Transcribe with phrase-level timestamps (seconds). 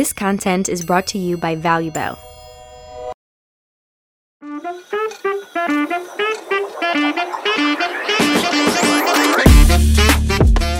[0.00, 2.14] This content is brought to you by ValueBell.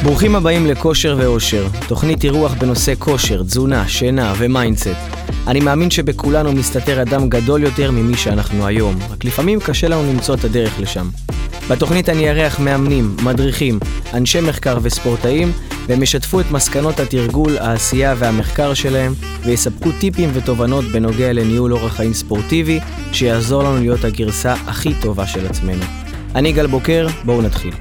[0.05, 4.89] ברוכים הבאים לכושר ואושר, תוכנית אירוח בנושא כושר, תזונה, שינה ו mindset.
[5.47, 10.35] אני מאמין שבכולנו מסתתר אדם גדול יותר ממי שאנחנו היום, רק לפעמים קשה לנו למצוא
[10.35, 11.09] את הדרך לשם.
[11.71, 13.79] בתוכנית אני אארח מאמנים, מדריכים,
[14.15, 15.53] אנשי מחקר וספורטאים,
[15.87, 19.13] והם ישתפו את מסקנות התרגול, העשייה והמחקר שלהם,
[19.45, 22.81] ויספקו טיפים ותובנות בנוגע לניהול אורח חיים ספורטיבי,
[23.13, 25.85] שיעזור לנו להיות הגרסה הכי טובה של עצמנו.
[26.35, 27.75] אני גל בוקר, בואו נתחיל.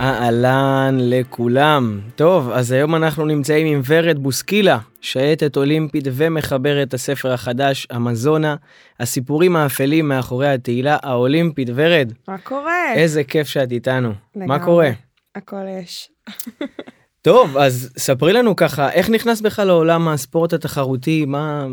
[0.00, 2.00] אהלן לכולם.
[2.16, 8.56] טוב, אז היום אנחנו נמצאים עם ורד בוסקילה, שייטת אולימפית ומחברת הספר החדש, המזונה,
[9.00, 11.68] הסיפורים האפלים מאחורי התהילה האולימפית.
[11.74, 12.94] ורד, מה קורה?
[12.94, 14.12] איזה כיף שאת איתנו.
[14.36, 14.46] לגמרי.
[14.46, 14.90] מה קורה?
[15.34, 16.10] הכל יש.
[17.22, 21.24] טוב, אז ספרי לנו ככה, איך נכנס בכלל לעולם הספורט התחרותי?
[21.24, 21.66] מה...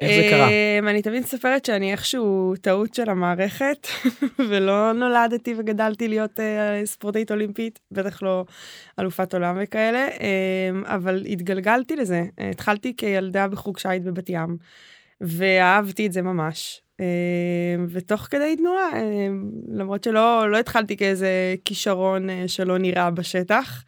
[0.00, 0.48] איך זה קרה?
[0.48, 3.86] אמ, אני תמיד מספרת שאני איכשהו טעות של המערכת,
[4.48, 8.44] ולא נולדתי וגדלתי להיות אה, ספורטאית אולימפית, בטח לא
[8.98, 12.22] אלופת עולם וכאלה, אמ, אבל התגלגלתי לזה.
[12.38, 14.56] התחלתי כילדה בחוג שיט בבת ים,
[15.20, 16.82] ואהבתי את זה ממש.
[17.00, 18.90] אמ, ותוך כדי תנועה,
[19.68, 23.84] למרות שלא לא התחלתי כאיזה כישרון אה, שלא נראה בשטח,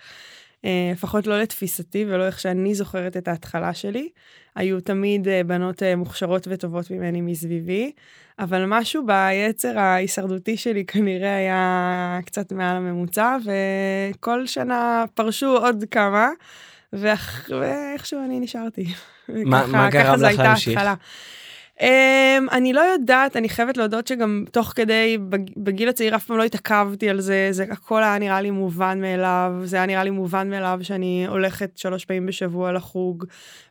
[0.64, 4.08] אה, לפחות לא לתפיסתי ולא איך שאני זוכרת את ההתחלה שלי.
[4.56, 7.92] היו תמיד אה, בנות אה, מוכשרות וטובות ממני מסביבי,
[8.38, 16.28] אבל משהו ביצר ההישרדותי שלי כנראה היה קצת מעל הממוצע, וכל שנה פרשו עוד כמה.
[17.60, 18.84] ואיכשהו אני נשארתי.
[19.28, 20.78] מה- מה גרם לך להמשיך?
[21.80, 21.84] Um,
[22.52, 26.42] אני לא יודעת, אני חייבת להודות שגם תוך כדי, בג- בגיל הצעיר אף פעם לא
[26.42, 30.50] התעכבתי על זה, זה הכל היה נראה לי מובן מאליו, זה היה נראה לי מובן
[30.50, 33.24] מאליו שאני הולכת שלוש פעמים בשבוע לחוג,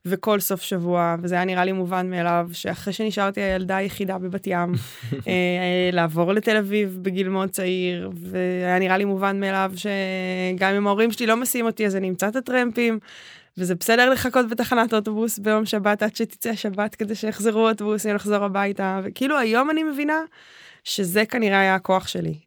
[0.05, 4.73] וכל סוף שבוע, וזה היה נראה לי מובן מאליו שאחרי שנשארתי הילדה היחידה בבת ים,
[5.27, 11.11] אה, לעבור לתל אביב בגיל מאוד צעיר, והיה נראה לי מובן מאליו שגם אם ההורים
[11.11, 12.99] שלי לא מסיעים אותי אז אני אמצא את הטרמפים.
[13.57, 19.01] וזה בסדר לחכות בתחנת אוטובוס ביום שבת עד שתצא השבת כדי שיחזרו אוטובוסים לחזור הביתה
[19.03, 20.19] וכאילו היום אני מבינה
[20.83, 22.39] שזה כנראה היה הכוח שלי.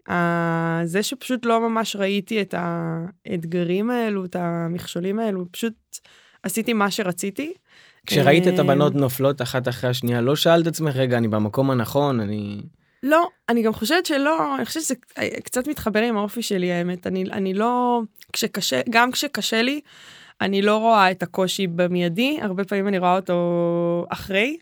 [0.85, 5.75] זה שפשוט לא ממש ראיתי את האתגרים האלו את המכשולים האלו פשוט
[6.43, 7.53] עשיתי מה שרציתי.
[8.07, 12.21] כשראית את אה, הבנות נופלות אחת אחרי השנייה, לא שאלת עצמך, רגע, אני במקום הנכון,
[12.21, 12.63] אני...
[13.03, 14.95] לא, אני גם חושבת שלא, אני חושבת שזה
[15.45, 18.01] קצת מתחבר עם האופי שלי האמת, אני, אני לא,
[18.33, 19.81] כשקשה, גם כשקשה לי,
[20.41, 24.57] אני לא רואה את הקושי במיידי, הרבה פעמים אני רואה אותו אחרי.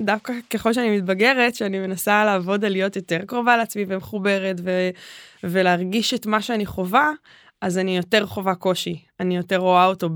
[0.00, 4.90] דווקא ככל שאני מתבגרת, שאני מנסה לעבוד על להיות יותר קרובה לעצמי ומחוברת ו,
[5.44, 7.10] ולהרגיש את מה שאני חווה,
[7.60, 10.08] אז אני יותר חווה קושי, אני יותר רואה אותו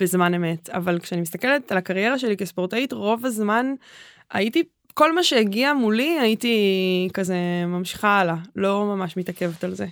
[0.00, 0.70] בזמן אמת.
[0.70, 3.74] אבל כשאני מסתכלת על הקריירה שלי כספורטאית, רוב הזמן
[4.30, 4.62] הייתי
[4.94, 7.36] כל מה שהגיע מולי הייתי כזה
[7.66, 9.86] ממשיכה הלאה, לא ממש מתעכבת על זה.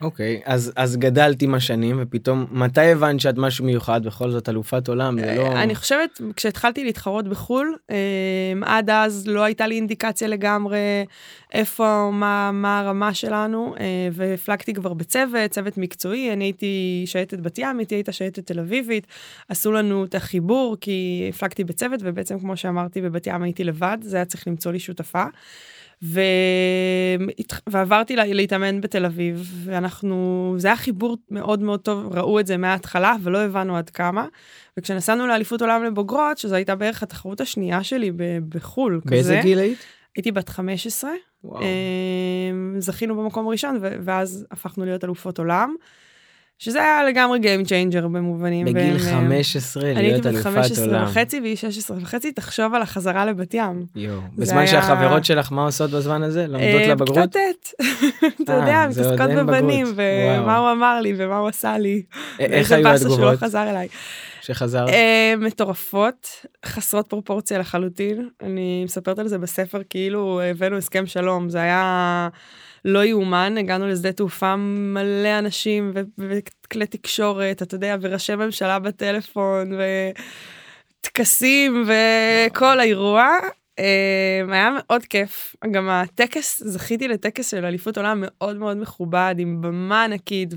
[0.00, 4.88] אוקיי, אז, אז גדלת עם השנים, ופתאום, מתי הבנת שאת משהו מיוחד, בכל זאת אלופת
[4.88, 5.52] עולם, זה לא...
[5.52, 10.78] אני חושבת, כשהתחלתי להתחרות בחו"ל, אמ, עד אז לא הייתה לי אינדיקציה לגמרי
[11.54, 17.58] איפה, מה, מה הרמה שלנו, אה, והפלגתי כבר בצוות, צוות מקצועי, אני הייתי שייטת בת
[17.58, 19.06] ים, הייתי הייתה שייטת תל אביבית,
[19.48, 24.16] עשו לנו את החיבור, כי הפלגתי בצוות, ובעצם כמו שאמרתי, בבת ים הייתי לבד, זה
[24.16, 25.24] היה צריך למצוא לי שותפה.
[26.02, 26.20] ו...
[27.68, 32.56] ועברתי לה- להתאמן בתל אביב, ואנחנו, זה היה חיבור מאוד מאוד טוב, ראו את זה
[32.56, 34.26] מההתחלה, ולא הבנו עד כמה.
[34.78, 39.58] וכשנסענו לאליפות עולם לבוגרות, שזו הייתה בערך התחרות השנייה שלי ב- בחו"ל, באיזה כזה, גיל
[39.58, 39.78] היית?
[40.16, 41.10] הייתי בת 15,
[41.44, 41.62] וואו.
[41.62, 45.74] אמ, זכינו במקום הראשון, ו- ואז הפכנו להיות אלופות עולם,
[46.58, 48.66] שזה היה לגמרי Game Changer במובנים.
[48.66, 51.04] בגיל בין, אמ, 15 אני הייתי להיות בת אלופת 15 עולם.
[51.04, 53.86] וחצי והיא 16 וחצי, תחשוב על החזרה לבת ים.
[53.96, 54.20] יואו.
[54.38, 56.46] בזמן היה- שהחברות שלך, מה עושות בזמן הזה?
[56.46, 57.18] לומדות אה, לבגרות?
[57.18, 57.72] בכיתה ט',
[58.42, 59.86] אתה אה, יודע, מתעסקות בבנים.
[59.96, 60.56] ומה.
[60.56, 62.02] הוא אמר לי ומה הוא עשה לי.
[62.38, 63.88] א- איך היו באסה שהוא לא התגובות חזר אליי.
[64.42, 64.88] שחזרת?
[64.88, 66.28] אה, מטורפות,
[66.66, 68.28] חסרות פרופורציה לחלוטין.
[68.42, 72.28] אני מספרת על זה בספר כאילו הבאנו הסכם שלום, זה היה
[72.86, 79.72] לא יאומן, הגענו לשדה תעופה מלא אנשים וכלי תקשורת, אתה יודע, וראשי ממשלה בטלפון,
[81.00, 83.28] וטקסים וכל האירוע.
[83.78, 89.60] אה, היה מאוד כיף, גם הטקס, זכיתי לטקס של אליפות עולם מאוד מאוד מכובד, עם
[89.60, 90.54] במה ענקית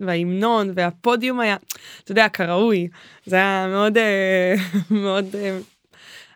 [0.00, 1.56] וההמנון והפודיום היה,
[2.04, 2.88] אתה יודע, כראוי.
[3.26, 4.54] זה היה מאוד, אה,
[4.90, 5.58] מאוד אה,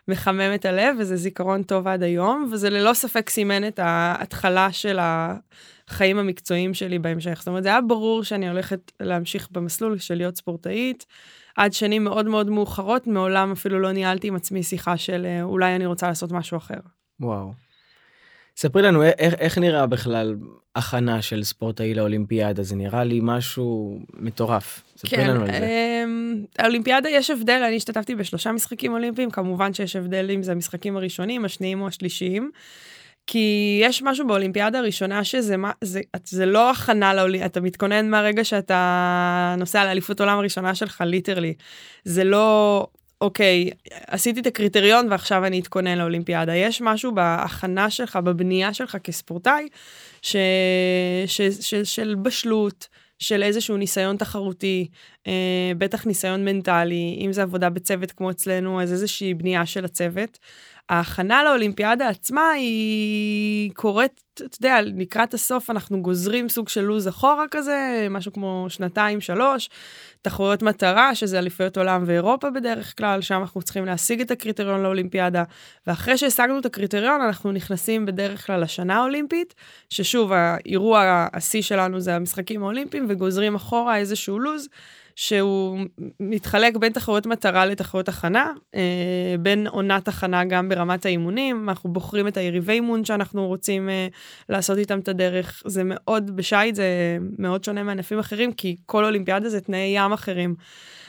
[0.07, 4.99] מחמם את הלב, וזה זיכרון טוב עד היום, וזה ללא ספק סימן את ההתחלה של
[5.01, 7.35] החיים המקצועיים שלי בהמשך.
[7.39, 11.05] זאת אומרת, זה היה ברור שאני הולכת להמשיך במסלול של להיות ספורטאית.
[11.57, 15.85] עד שנים מאוד מאוד מאוחרות, מעולם אפילו לא ניהלתי עם עצמי שיחה של אולי אני
[15.85, 16.79] רוצה לעשות משהו אחר.
[17.19, 17.66] וואו.
[18.57, 20.35] ספרי לנו איך, איך נראה בכלל
[20.75, 24.83] הכנה של ספורטאי לאולימפיאדה, זה נראה לי משהו מטורף.
[24.97, 25.67] ספרי כן, לנו על זה.
[26.03, 30.97] אמ, האולימפיאדה יש הבדל, אני השתתפתי בשלושה משחקים אולימפיים, כמובן שיש הבדל אם זה המשחקים
[30.97, 32.51] הראשונים, השניים או השלישיים.
[33.27, 38.43] כי יש משהו באולימפיאדה הראשונה שזה מה, זה, זה לא הכנה לאולימפיאדה, אתה מתכונן מהרגע
[38.43, 41.53] שאתה נוסע לאליפות עולם הראשונה שלך, literally.
[42.03, 42.87] זה לא,
[43.21, 43.69] אוקיי,
[44.07, 46.55] עשיתי את הקריטריון ועכשיו אני אתכונן לאולימפיאדה.
[46.55, 49.67] יש משהו בהכנה שלך, בבנייה שלך כספורטאי,
[50.21, 50.35] ש,
[51.25, 52.87] ש, ש, של בשלות,
[53.19, 54.87] של איזשהו ניסיון תחרותי,
[55.27, 60.37] אה, בטח ניסיון מנטלי, אם זה עבודה בצוות כמו אצלנו, אז איזושהי בנייה של הצוות.
[60.89, 67.45] ההכנה לאולימפיאדה עצמה היא קורית, אתה יודע, לקראת הסוף אנחנו גוזרים סוג של לו"ז אחורה
[67.51, 69.69] כזה, משהו כמו שנתיים, שלוש,
[70.21, 75.43] תחרויות מטרה, שזה אליפויות עולם ואירופה בדרך כלל, שם אנחנו צריכים להשיג את הקריטריון לאולימפיאדה,
[75.87, 79.53] ואחרי שהשגנו את הקריטריון, אנחנו נכנסים בדרך כלל לשנה האולימפית,
[79.89, 84.67] ששוב, האירוע השיא שלנו זה המשחקים האולימפיים, וגוזרים אחורה איזשהו לו"ז.
[85.17, 85.79] שהוא
[86.19, 92.27] מתחלק בין תחרויות מטרה לתחרויות הכנה, אה, בין עונת הכנה גם ברמת האימונים, אנחנו בוחרים
[92.27, 94.07] את היריבי אימון שאנחנו רוצים אה,
[94.49, 99.49] לעשות איתם את הדרך, זה מאוד, בשייט זה מאוד שונה מענפים אחרים, כי כל אולימפיאדה
[99.49, 100.55] זה תנאי ים אחרים.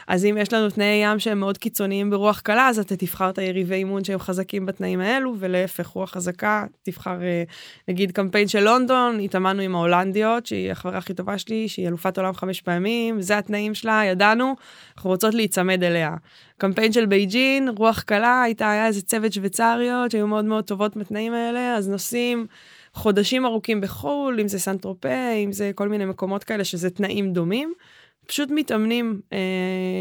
[0.09, 3.39] אז אם יש לנו תנאי ים שהם מאוד קיצוניים ברוח קלה, אז אתה תבחר את
[3.39, 7.43] היריבי אימון שהם חזקים בתנאים האלו, ולהפך, רוח חזקה, תבחר אה,
[7.89, 12.35] נגיד קמפיין של לונדון, התאמנו עם ההולנדיות, שהיא החברה הכי טובה שלי, שהיא אלופת עולם
[12.35, 14.55] חמש פעמים, זה התנאים שלה, ידענו,
[14.97, 16.15] אנחנו רוצות להיצמד אליה.
[16.59, 21.33] קמפיין של בייג'ין, רוח קלה, הייתה, היה איזה צוות שוויצריות שהיו מאוד מאוד טובות בתנאים
[21.33, 22.47] האלה, אז נוסעים
[22.95, 27.33] חודשים ארוכים בחו"ל, אם זה סן טרופה, אם זה כל מיני מקומות כאלה שזה תנאים
[27.33, 27.73] דומים.
[28.29, 29.39] פשוט מתאמנים אה,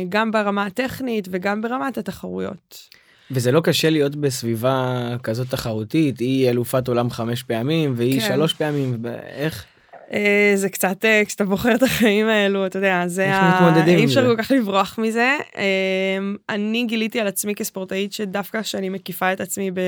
[0.10, 2.90] גם ברמה הטכנית וגם ברמת התחרויות.
[3.32, 8.28] וזה לא קשה להיות בסביבה כזאת תחרותית, היא אלופת עולם חמש פעמים והיא כן.
[8.28, 9.66] שלוש פעמים, איך?
[10.14, 14.36] אה, זה קצת, אה, כשאתה בוחר את החיים האלו, אתה יודע, זה עם אי אפשר?
[14.36, 15.38] כל כך לברוח מזה.
[15.58, 15.64] אה,
[16.50, 19.80] אני גיליתי על עצמי כספורטאית שדווקא כשאני מקיפה את עצמי ב...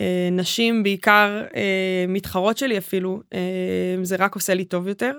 [0.00, 3.38] אה, נשים בעיקר אה, מתחרות שלי אפילו אה,
[4.02, 5.12] זה רק עושה לי טוב יותר.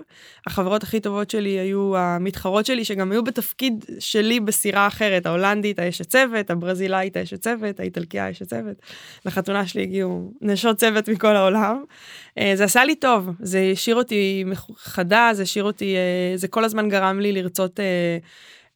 [0.47, 6.09] החברות הכי טובות שלי היו המתחרות שלי שגם היו בתפקיד שלי בסירה אחרת ההולנדית האשת
[6.09, 8.75] צוות הברזילאית האשת צוות האיטלקיה האשת צוות.
[9.25, 11.83] לחתונה שלי הגיעו נשות צוות מכל העולם.
[12.53, 14.43] זה עשה לי טוב זה השאיר אותי
[14.77, 15.95] חדה זה השאיר אותי
[16.35, 17.79] זה כל הזמן גרם לי לרצות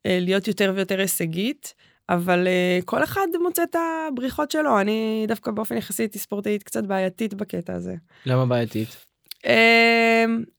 [0.05, 1.73] להיות יותר ויותר הישגית.
[2.09, 6.83] אבל uh, כל אחד מוצא את הבריחות שלו, אני דווקא באופן יחסי הייתי ספורטאית קצת
[6.83, 7.95] בעייתית בקטע הזה.
[8.25, 9.05] למה בעייתית?
[9.43, 9.47] Uh,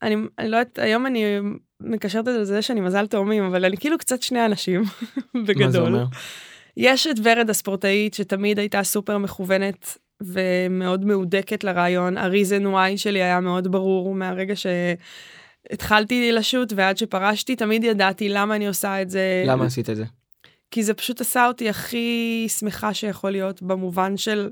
[0.02, 1.24] אני, אני לא יודעת, היום אני
[1.80, 4.82] מקשרת את זה לזה שאני מזל תאומים, אבל אני כאילו קצת שני אנשים,
[5.34, 5.64] בגדול.
[5.66, 6.04] מה זה אומר?
[6.76, 13.40] יש את ורד הספורטאית שתמיד הייתה סופר מכוונת ומאוד מהודקת לרעיון, ה-reason why שלי היה
[13.40, 19.44] מאוד ברור מהרגע שהתחלתי לשוט ועד שפרשתי, תמיד ידעתי למה אני עושה את זה.
[19.46, 20.04] למה עשית את זה?
[20.70, 24.50] כי זה פשוט עשה אותי הכי שמחה שיכול להיות במובן של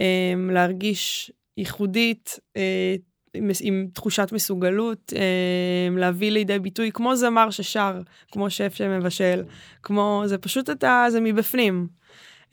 [0.00, 2.94] אה, להרגיש ייחודית, אה,
[3.34, 8.00] עם, עם תחושת מסוגלות, אה, להביא לידי ביטוי כמו זמר ששר,
[8.32, 9.42] כמו שף שמבשל,
[9.82, 11.86] כמו, זה פשוט אתה, זה מבפנים.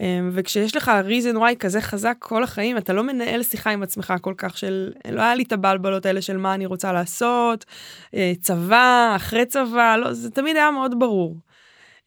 [0.02, 4.14] אה, וכשיש לך reason why כזה חזק כל החיים, אתה לא מנהל שיחה עם עצמך
[4.22, 7.66] כל כך של, לא היה לי את הבלבלות האלה של מה אני רוצה לעשות,
[8.16, 11.38] אה, צבא, אחרי צבא, לא, זה תמיד היה מאוד ברור.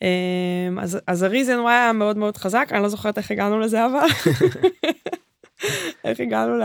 [0.03, 0.09] אמ,
[0.79, 4.07] אז, אז הריזן וואי היה מאוד מאוד חזק, אני לא זוכרת איך הגענו לזה אבל.
[6.05, 6.63] איך הגענו ל...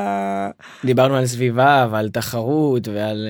[0.83, 3.27] דיברנו על סביבה ועל תחרות ועל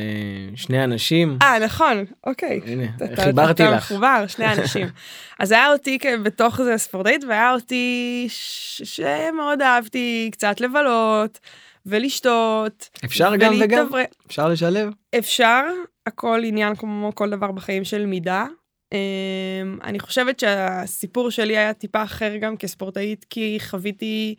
[0.53, 1.37] uh, שני אנשים.
[1.41, 2.59] אה נכון, אוקיי.
[2.65, 3.91] הנה, אתה- חיברתי אתה לך.
[3.91, 4.87] מחובר, שני אנשים.
[5.39, 11.39] אז היה אותי בתוך זה ספורטאית, והיה אותי ש- שמאוד אהבתי קצת לבלות
[11.85, 12.89] ולשתות.
[13.05, 13.87] אפשר גם וגם?
[14.27, 14.89] אפשר לשלב?
[15.17, 15.61] אפשר,
[16.07, 18.45] הכל עניין כמו כל דבר בחיים של מידה.
[18.93, 24.35] Um, אני חושבת שהסיפור שלי היה טיפה אחר גם כספורטאית, כי חוויתי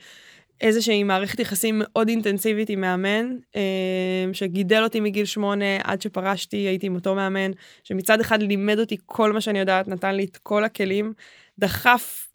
[0.61, 3.59] איזושהי מערכת יחסים מאוד אינטנסיבית עם מאמן, um,
[4.33, 7.51] שגידל אותי מגיל שמונה עד שפרשתי, הייתי עם אותו מאמן,
[7.85, 11.13] שמצד אחד לימד אותי כל מה שאני יודעת, נתן לי את כל הכלים,
[11.59, 12.30] דחף,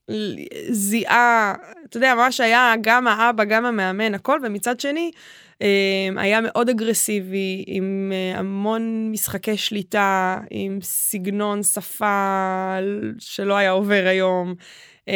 [0.70, 1.56] זיהה,
[1.90, 5.12] אתה יודע, ממש היה גם האבא, גם המאמן, הכל, ומצד שני,
[5.56, 12.76] Um, היה מאוד אגרסיבי, עם uh, המון משחקי שליטה, עם סגנון שפה
[13.20, 14.54] שלא היה עובר היום,
[15.02, 15.12] um,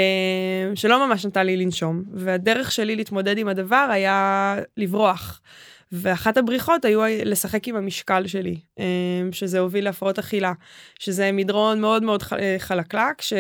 [0.76, 2.04] שלא ממש נתן לי לנשום.
[2.14, 5.42] והדרך שלי להתמודד עם הדבר היה לברוח.
[5.92, 8.60] ואחת הבריחות היו לשחק עם המשקל שלי,
[9.32, 10.54] שזה הוביל להפרעות אכילה,
[11.00, 12.24] שזה מדרון מאוד מאוד
[12.58, 13.34] חלקלק, ש...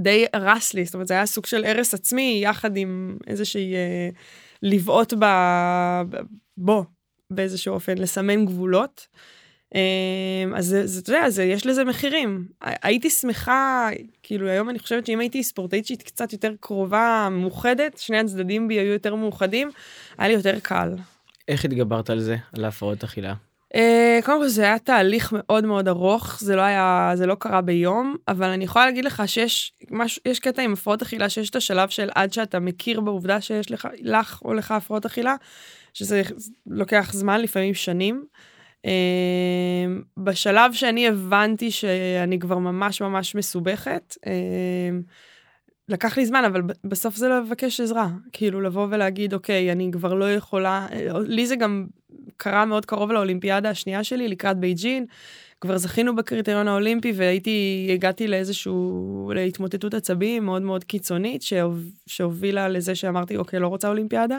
[0.00, 4.08] די הרס לי, זאת אומרת זה היה סוג של הרס עצמי יחד עם איזושהי אה,
[4.62, 5.24] לבעוט ב...
[6.56, 6.84] בו
[7.30, 9.06] באיזשהו אופן, לסמן גבולות.
[9.74, 12.48] אה, אז זה, אתה יודע, יש לזה מחירים.
[12.60, 13.88] הייתי שמחה,
[14.22, 18.74] כאילו היום אני חושבת שאם הייתי ספורטאית שהיא קצת יותר קרובה, מאוחדת, שני הצדדים בי
[18.74, 19.70] היו יותר מאוחדים,
[20.18, 20.94] היה לי יותר קל.
[21.48, 23.34] איך התגברת על זה, על ההפרעות אכילה?
[23.74, 27.60] Uh, קודם כל זה היה תהליך מאוד מאוד ארוך, זה לא היה, זה לא קרה
[27.60, 31.56] ביום, אבל אני יכולה להגיד לך שיש משהו, יש קטע עם הפרעות אכילה שיש את
[31.56, 35.36] השלב של עד שאתה מכיר בעובדה שיש לך, לך או לך הפרעות אכילה,
[35.94, 36.22] שזה
[36.66, 38.24] לוקח זמן, לפעמים שנים.
[38.86, 38.88] אה,
[40.16, 44.28] בשלב שאני הבנתי שאני כבר ממש ממש מסובכת, אה,
[45.88, 48.08] לקח לי זמן, אבל בסוף זה לבקש עזרה.
[48.32, 50.86] כאילו, לבוא ולהגיד, אוקיי, אני כבר לא יכולה...
[51.26, 51.86] לי זה גם
[52.36, 55.06] קרה מאוד קרוב לאולימפיאדה השנייה שלי, לקראת בייג'ין.
[55.60, 61.42] כבר זכינו בקריטריון האולימפי והייתי, הגעתי לאיזשהו, להתמוטטות עצבים מאוד מאוד קיצונית,
[62.06, 64.38] שהובילה לזה שאמרתי, אוקיי, לא רוצה אולימפיאדה.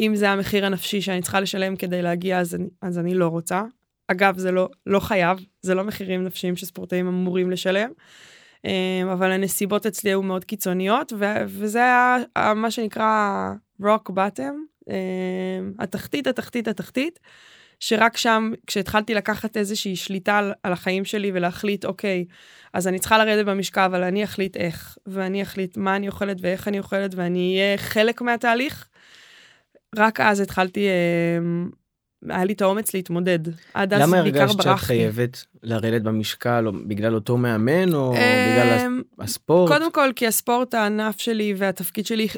[0.00, 3.62] אם זה המחיר הנפשי שאני צריכה לשלם כדי להגיע, אז אני, אז אני לא רוצה.
[4.08, 7.90] אגב, זה לא, לא חייב, זה לא מחירים נפשיים שספורטאים אמורים לשלם.
[8.64, 11.12] אמ, אבל הנסיבות אצלי היו מאוד קיצוניות,
[11.46, 13.52] וזה היה מה שנקרא
[13.82, 14.73] rock bottom,
[15.78, 17.20] התחתית, התחתית, התחתית,
[17.80, 22.24] שרק שם, כשהתחלתי לקחת איזושהי שליטה על, על החיים שלי ולהחליט, אוקיי,
[22.72, 26.68] אז אני צריכה לרדת במשקל, אבל אני אחליט איך, ואני אחליט מה אני אוכלת ואיך
[26.68, 28.88] אני אוכלת, ואני אהיה חלק מהתהליך,
[29.96, 30.86] רק אז התחלתי
[31.40, 31.70] אמ,
[32.30, 33.38] היה לי את האומץ להתמודד.
[33.74, 34.34] עד אז בעיקר ברחתי.
[34.34, 39.72] למה הרגשת שאת חייבת לרדת במשקל, או בגלל אותו מאמן, או בגלל אמ, הספורט?
[39.72, 42.28] קודם כל, כי הספורט, הענף שלי והתפקיד שלי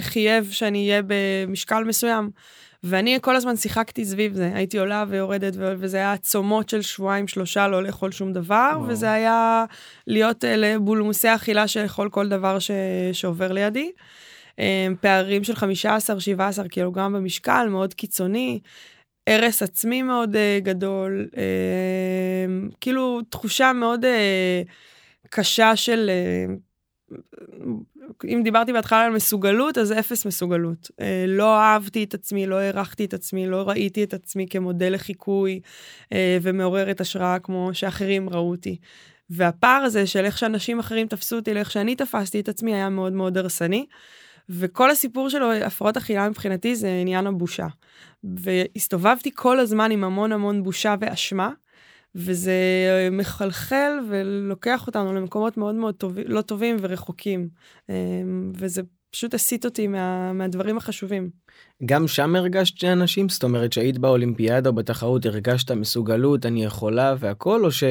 [0.00, 2.30] חייב שאני אהיה במשקל מסוים.
[2.82, 7.68] ואני כל הזמן שיחקתי סביב זה, הייתי עולה ויורדת, וזה היה צומות של שבועיים שלושה
[7.68, 8.88] לא לאכול שום דבר, וואו.
[8.88, 9.64] וזה היה
[10.06, 12.70] להיות לבולמוסי אכילה שאכול כל דבר ש...
[13.12, 13.90] שעובר לידי.
[14.58, 18.60] אמ, פערים של 15-17 קילוגרם במשקל, מאוד קיצוני.
[19.26, 26.10] הרס עצמי מאוד uh, גדול, uh, כאילו תחושה מאוד uh, קשה של,
[27.10, 27.14] uh,
[28.24, 30.90] אם דיברתי בהתחלה על מסוגלות, אז אפס מסוגלות.
[30.90, 35.60] Uh, לא אהבתי את עצמי, לא הערכתי את עצמי, לא ראיתי את עצמי כמודל לחיקוי
[36.04, 36.06] uh,
[36.42, 38.76] ומעוררת השראה כמו שאחרים ראו אותי.
[39.30, 43.12] והפער הזה של איך שאנשים אחרים תפסו אותי לאיך שאני תפסתי את עצמי היה מאוד
[43.12, 43.86] מאוד הרסני.
[44.48, 47.66] וכל הסיפור שלו, הפרעות אכילה מבחינתי זה עניין הבושה.
[48.24, 51.50] והסתובבתי כל הזמן עם המון המון בושה ואשמה,
[52.14, 52.52] וזה
[53.12, 57.48] מחלחל ולוקח אותנו למקומות מאוד מאוד טוב, לא טובים ורחוקים.
[57.88, 61.30] אמ, וזה פשוט הסיט אותי מה, מהדברים החשובים.
[61.86, 67.64] גם שם הרגשת שאנשים, זאת אומרת שהיית באולימפיאדה או בתחרות, הרגשת מסוגלות, אני יכולה והכל,
[67.64, 67.84] או ש...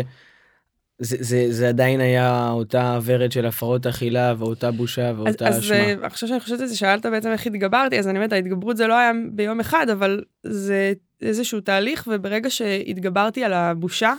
[1.00, 5.78] זה, זה, זה עדיין היה אותה ורד של הפרעות אכילה ואותה בושה ואותה אז, אשמה.
[5.78, 8.88] אז עכשיו שאני חושבת על זה, שאלת בעצם איך התגברתי, אז אני אומרת, ההתגברות זה
[8.88, 14.14] לא היה ביום אחד, אבל זה איזשהו תהליך, וברגע שהתגברתי על הבושה,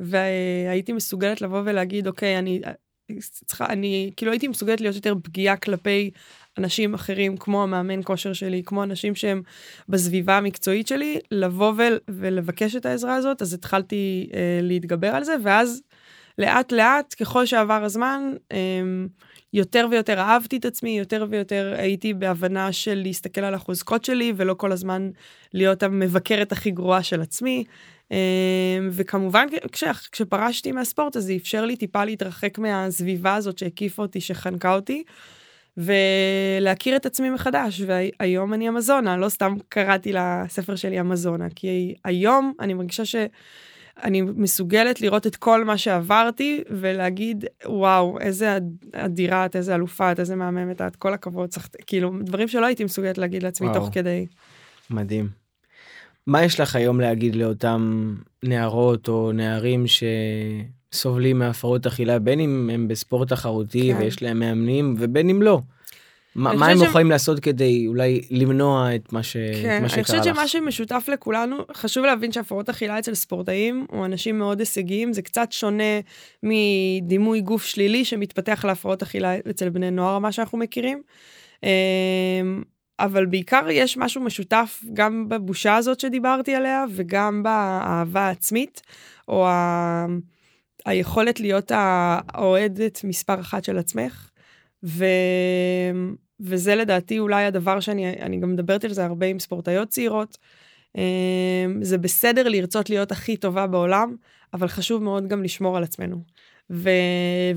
[0.00, 2.60] והייתי מסוגלת לבוא ולהגיד, אוקיי, אני
[3.20, 6.10] צריכה, אני כאילו הייתי מסוגלת להיות יותר פגיעה כלפי
[6.58, 9.42] אנשים אחרים, כמו המאמן כושר שלי, כמו אנשים שהם
[9.88, 11.72] בסביבה המקצועית שלי, לבוא
[12.08, 15.82] ולבקש את העזרה הזאת, אז התחלתי אה, להתגבר על זה, ואז
[16.38, 19.08] לאט לאט, ככל שעבר הזמן, אמ,
[19.52, 24.54] יותר ויותר אהבתי את עצמי, יותר ויותר הייתי בהבנה של להסתכל על החוזקות שלי, ולא
[24.54, 25.10] כל הזמן
[25.54, 27.64] להיות המבקרת הכי גרועה של עצמי.
[28.10, 28.16] אמ,
[28.92, 34.74] וכמובן, כש, כשפרשתי מהספורט, אז זה אפשר לי טיפה להתרחק מהסביבה הזאת שהקיפה אותי, שחנקה
[34.74, 35.04] אותי.
[35.76, 42.52] ולהכיר את עצמי מחדש, והיום אני אמזונה, לא סתם קראתי לספר שלי אמזונה, כי היום
[42.60, 43.16] אני מרגישה ש...
[44.02, 48.58] אני מסוגלת לראות את כל מה שעברתי ולהגיד וואו איזה
[48.92, 52.84] אדירה את איזה אלופה את איזה מהממת את כל הכבוד צריך כאילו דברים שלא הייתי
[52.84, 53.80] מסוגלת להגיד לעצמי וואו.
[53.80, 54.26] תוך כדי.
[54.90, 55.28] מדהים.
[56.26, 59.84] מה יש לך היום להגיד לאותם נערות או נערים
[60.92, 63.98] שסובלים מהפרעות אכילה בין אם הם בספורט תחרותי כן.
[63.98, 65.60] ויש להם מאמנים ובין אם לא.
[66.36, 66.82] מה, מה הם ש...
[66.82, 69.20] יכולים לעשות כדי אולי למנוע את מה.
[69.20, 69.94] כן, שקרה לך?
[69.94, 75.12] אני חושבת שמה שמשותף לכולנו, חשוב להבין שהפרעות אכילה אצל ספורטאים או אנשים מאוד הישגיים,
[75.12, 76.00] זה קצת שונה
[76.42, 81.02] מדימוי גוף שלילי שמתפתח להפרעות אכילה אצל בני נוער, מה שאנחנו מכירים.
[81.62, 81.68] אמ,
[83.00, 88.82] אבל בעיקר יש משהו משותף גם בבושה הזאת שדיברתי עליה וגם באהבה העצמית,
[89.28, 90.06] או ה...
[90.86, 94.30] היכולת להיות האוהדת מספר אחת של עצמך.
[94.84, 95.04] ו...
[96.40, 100.38] וזה לדעתי אולי הדבר שאני אני גם מדברת על זה הרבה עם ספורטאיות צעירות.
[100.96, 104.16] אה, זה בסדר לרצות להיות הכי טובה בעולם,
[104.54, 106.22] אבל חשוב מאוד גם לשמור על עצמנו.
[106.70, 106.90] ו...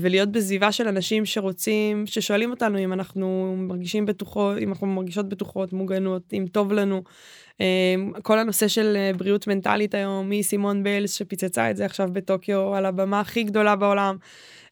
[0.00, 5.72] ולהיות בסביבה של אנשים שרוצים, ששואלים אותנו אם אנחנו מרגישים בטוחות, אם אנחנו מרגישות בטוחות,
[5.72, 7.02] מוגנות, אם טוב לנו.
[7.60, 12.74] אמ, כל הנושא של אה, בריאות מנטלית היום, מסימון ביילס שפיצצה את זה עכשיו בטוקיו
[12.74, 14.16] על הבמה הכי גדולה בעולם.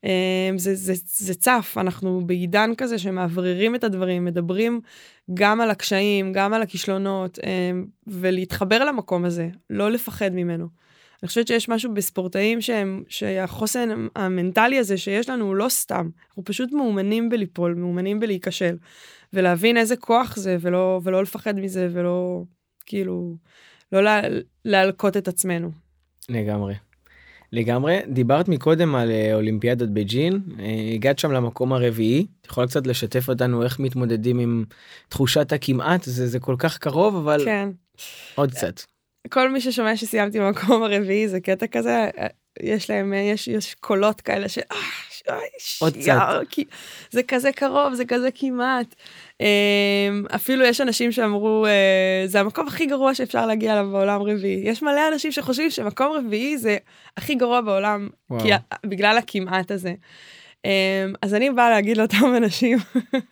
[0.05, 4.81] אמ, זה, זה, זה צף, אנחנו בעידן כזה שמאווררים את הדברים, מדברים
[5.35, 10.69] גם על הקשיים, גם על הכישלונות, אמ, ולהתחבר למקום הזה, לא לפחד ממנו.
[11.23, 16.45] אני חושבת שיש משהו בספורטאים שהם, שהחוסן המנטלי הזה שיש לנו הוא לא סתם, אנחנו
[16.45, 18.77] פשוט מאומנים בליפול, מאומנים בלהיכשל.
[19.33, 22.45] ולהבין איזה כוח זה, ולא, ולא לפחד מזה, ולא,
[22.89, 23.37] כאילו,
[23.93, 24.21] לא לה,
[24.65, 25.71] להלקות את עצמנו.
[26.29, 26.75] לגמרי.
[27.53, 27.99] לגמרי.
[28.09, 33.29] דיברת מקודם על אה, אולימפיאדת בייג'ין, אה, הגעת שם למקום הרביעי, את יכולה קצת לשתף
[33.29, 34.65] אותנו איך מתמודדים עם
[35.09, 37.69] תחושת הכמעט, זה, זה כל כך קרוב, אבל כן.
[38.35, 38.81] עוד קצת.
[39.29, 42.11] כל מי ששומע שסיימתי במקום הרביעי זה קטע כזה
[42.63, 44.77] יש להם יש יש קולות כאלה של אה,
[45.81, 46.03] עוד קצת.
[47.11, 48.95] זה כזה קרוב זה כזה כמעט.
[49.41, 49.47] אמ,
[50.35, 54.61] אפילו יש אנשים שאמרו אה, זה המקום הכי גרוע שאפשר להגיע אליו בעולם רביעי.
[54.65, 56.77] יש מלא אנשים שחושבים שמקום רביעי זה
[57.17, 58.09] הכי גרוע בעולם
[58.43, 58.49] כי
[58.87, 59.95] בגלל הכמעט הזה.
[60.65, 62.79] אמ, אז אני באה להגיד לאותם אנשים.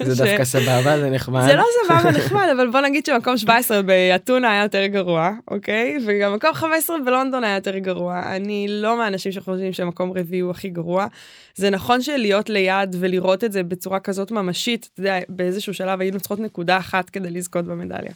[0.03, 1.43] זה דווקא סבבה זה נחמד.
[1.47, 6.35] זה לא סבבה נחמד אבל בוא נגיד שמקום 17 באתונה היה יותר גרוע אוקיי וגם
[6.35, 11.07] מקום 15 בלונדון היה יותר גרוע אני לא מהאנשים שחושבים שמקום רביעי הוא הכי גרוע.
[11.55, 16.21] זה נכון שלהיות ליד ולראות את זה בצורה כזאת ממשית אתה יודע באיזשהו שלב היינו
[16.21, 18.13] צריכות נקודה אחת כדי לזכות במדליה.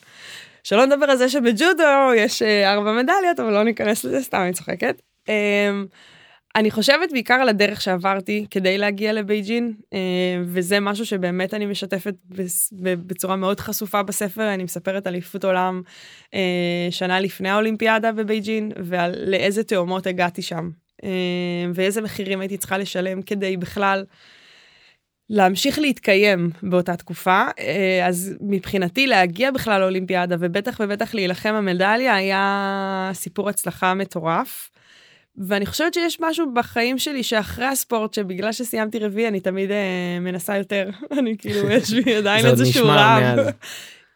[0.65, 4.53] שלא נדבר על זה שבג'ודו יש אה, ארבע מדליות אבל לא ניכנס לזה סתם אני
[4.53, 5.03] צוחקת.
[6.57, 9.99] אני חושבת בעיקר על הדרך שעברתי כדי להגיע לבייג'ין, אה,
[10.45, 12.15] וזה משהו שבאמת אני משתפת
[13.07, 15.83] בצורה מאוד חשופה בספר, אני מספרת על אליפות עולם
[16.35, 20.71] אה, שנה לפני האולימפיאדה בבייג'ין, ועל לאיזה תאומות הגעתי שם,
[21.05, 21.11] אה,
[21.75, 24.05] ואיזה מחירים הייתי צריכה לשלם כדי בכלל
[25.33, 27.45] להמשיך להתקיים באותה תקופה,
[28.05, 34.71] אז מבחינתי להגיע בכלל לאולימפיאדה, ובטח ובטח להילחם המדליה, היה סיפור הצלחה מטורף.
[35.37, 40.57] ואני חושבת שיש משהו בחיים שלי שאחרי הספורט, שבגלל שסיימתי רביעי, אני תמיד אה, מנסה
[40.57, 40.91] יותר.
[41.19, 43.39] אני כאילו, יש לי עדיין איזשהו רב.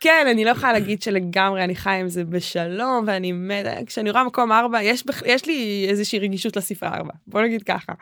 [0.00, 4.24] כן, אני לא יכולה להגיד שלגמרי אני חי עם זה בשלום, ואני מת, כשאני רואה
[4.24, 5.04] מקום ארבע, יש.
[5.26, 7.92] יש לי איזושהי רגישות לספרה ארבע, בוא נגיד ככה.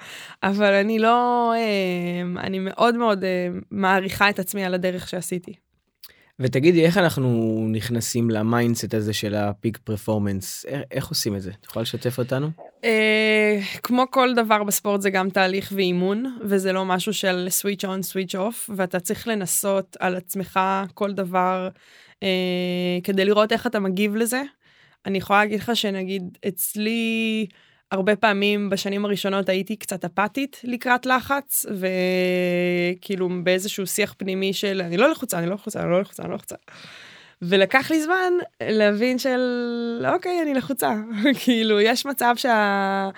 [0.42, 5.53] אבל אני לא, אה, אני מאוד מאוד אה, מעריכה את עצמי על הדרך שעשיתי.
[6.38, 11.51] ותגידי איך אנחנו נכנסים ל mindset הזה של ה peak performance איך, עושים את זה
[11.61, 12.51] את יכולה לשתף אותנו.
[12.85, 18.03] אה, כמו כל דבר בספורט זה גם תהליך ואימון וזה לא משהו של switch on
[18.03, 20.61] switch off ואתה צריך לנסות על עצמך
[20.95, 21.68] כל דבר
[22.23, 22.29] אה,
[23.05, 24.42] כדי לראות איך אתה מגיב לזה.
[25.07, 27.47] אני יכולה להגיד לך שנגיד אצלי.
[27.92, 34.96] הרבה פעמים בשנים הראשונות הייתי קצת אפתית לקראת לחץ, וכאילו באיזשהו שיח פנימי של אני
[34.96, 36.55] לא לחוצה, אני לא לחוצה, אני לא לחוצה, אני לא לחוצה.
[37.42, 39.40] ולקח לי זמן להבין של
[40.14, 40.94] אוקיי, אני לחוצה.
[41.44, 43.09] כאילו, יש מצב שה...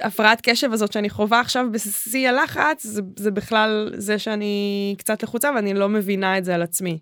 [0.00, 5.50] הפרעת קשב הזאת שאני חווה עכשיו בשיא הלחץ, זה, זה בכלל זה שאני קצת לחוצה
[5.54, 6.98] ואני לא מבינה את זה על עצמי.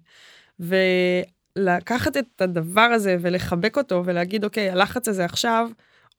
[0.60, 5.68] ולקחת את הדבר הזה ולחבק אותו ולהגיד, אוקיי, הלחץ הזה עכשיו,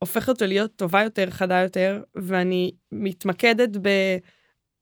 [0.03, 3.89] הופך אותו להיות טובה יותר, חדה יותר, ואני מתמקדת ב,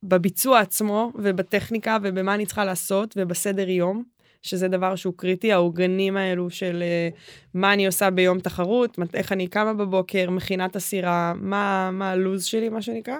[0.03, 4.03] בביצוע עצמו ובטכניקה ובמה אני צריכה לעשות ובסדר יום,
[4.41, 7.17] שזה דבר שהוא קריטי, העוגנים האלו של uh,
[7.53, 12.45] מה אני עושה ביום תחרות, איך אני קמה בבוקר, מכינה את הסירה, מה, מה הלו"ז
[12.45, 13.17] שלי, מה שנקרא.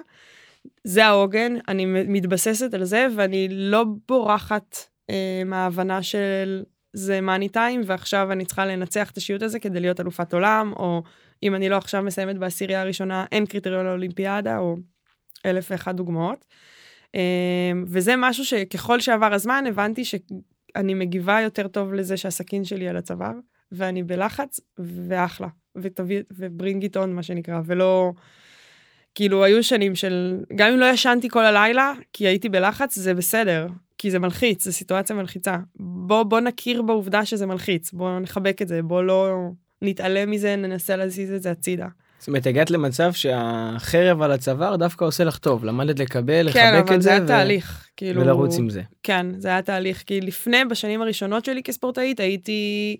[0.84, 4.76] זה העוגן, אני מתבססת על זה, ואני לא בורחת
[5.10, 5.14] uh,
[5.46, 6.62] מההבנה של
[6.92, 11.02] זה מאני טיים, ועכשיו אני צריכה לנצח את השיעוט הזה כדי להיות אלופת עולם, או
[11.42, 14.76] אם אני לא עכשיו מסיימת בעשירייה הראשונה, אין קריטריון לאולימפיאדה, או
[15.46, 16.44] אלף ואחת דוגמאות.
[17.14, 22.96] אמ, וזה משהו שככל שעבר הזמן הבנתי שאני מגיבה יותר טוב לזה שהסכין שלי על
[22.96, 23.34] הצוואר,
[23.72, 28.12] ואני בלחץ, ואחלה, ותביא, ו bring it מה שנקרא, ולא...
[29.14, 33.66] כאילו היו שנים של גם אם לא ישנתי כל הלילה כי הייתי בלחץ זה בסדר
[33.98, 38.68] כי זה מלחיץ זה סיטואציה מלחיצה בוא בוא נכיר בעובדה שזה מלחיץ בוא נחבק את
[38.68, 39.48] זה בוא לא
[39.82, 41.86] נתעלם מזה, ננסה להזיז את זה הצידה.
[42.18, 46.78] זאת אומרת, הגעת למצב שהחרב על הצוואר דווקא עושה לך טוב, למדת לקבל, לחבק כן,
[46.78, 46.88] את זה.
[46.88, 47.26] כן, אבל זה היה ו...
[47.26, 48.20] תהליך, כאילו...
[48.20, 48.82] ולרוץ עם זה.
[49.02, 52.96] כן, זה היה תהליך, כי לפני, בשנים הראשונות שלי כספורטאית, הייתי...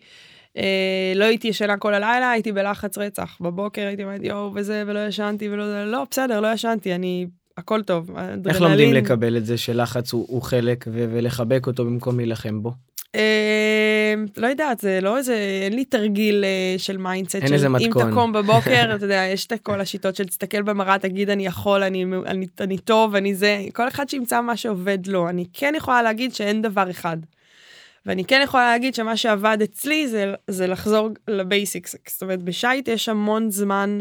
[0.57, 3.38] אה, לא הייתי ישנה כל הלילה, הייתי בלחץ רצח.
[3.40, 7.83] בבוקר הייתי אומרת יואו וזה, ולא ישנתי ולא זה, לא, בסדר, לא ישנתי, אני הכל
[7.83, 8.11] טוב.
[8.11, 8.62] איך אדרנלין.
[8.62, 12.73] לומדים לקבל את זה שלחץ הוא, הוא חלק ו- ולחבק אותו במקום להילחם בו?
[13.14, 17.72] אה, לא יודעת, זה לא איזה, אין לי תרגיל אה, של mindset, אין איזה אם
[17.72, 18.11] מתכון.
[18.11, 22.05] תקום בבוקר, אתה יודע, יש את כל השיטות של תסתכל במראה, תגיד אני יכול, אני,
[22.27, 25.29] אני, אני טוב, אני זה, כל אחד שימצא מה שעובד לו.
[25.29, 27.16] אני כן יכולה להגיד שאין דבר אחד.
[28.07, 31.97] ואני כן יכולה להגיד שמה שעבד אצלי זה, זה לחזור ל basics.
[32.09, 33.98] זאת אומרת, בשייט יש המון זמן,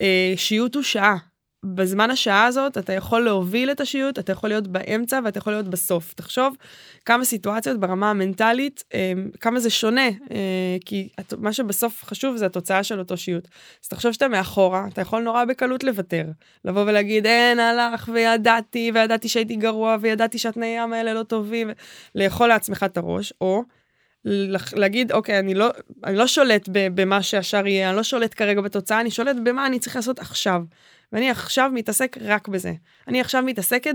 [0.00, 1.16] אה, שיוט הוא שעה.
[1.64, 5.68] בזמן השעה הזאת אתה יכול להוביל את השיוט, אתה יכול להיות באמצע ואתה יכול להיות
[5.68, 6.12] בסוף.
[6.14, 6.56] תחשוב
[7.04, 12.82] כמה סיטואציות ברמה המנטלית, אה, כמה זה שונה, אה, כי מה שבסוף חשוב זה התוצאה
[12.82, 13.48] של אותו שיוט.
[13.82, 16.24] אז תחשוב שאתה מאחורה, אתה יכול נורא בקלות לוותר.
[16.64, 21.70] לבוא ולהגיד אין הלך וידעתי וידעתי שהייתי גרוע וידעתי שהתנאים האלה לא טובים,
[22.14, 23.62] לאכול לעצמך את הראש, או
[24.76, 25.70] להגיד אוקיי אני לא
[26.04, 29.78] אני לא שולט במה שהשאר יהיה אני לא שולט כרגע בתוצאה אני שולט במה אני
[29.78, 30.62] צריך לעשות עכשיו.
[31.12, 32.72] ואני עכשיו מתעסק רק בזה.
[33.08, 33.94] אני עכשיו מתעסקת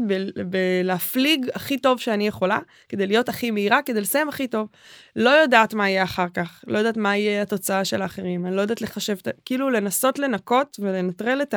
[0.50, 4.68] בלהפליג הכי טוב שאני יכולה, כדי להיות הכי מהירה, כדי לסיים הכי טוב.
[5.16, 8.62] לא יודעת מה יהיה אחר כך, לא יודעת מה יהיה התוצאה של האחרים, אני לא
[8.62, 11.56] יודעת לחשב, כאילו לנסות לנקות ולנטרל את